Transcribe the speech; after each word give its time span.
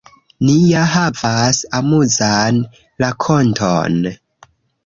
Ni 0.47 0.53
ja 0.77 0.85
havas 0.93 1.59
amuzan 1.79 2.57
rakonton 3.05 4.01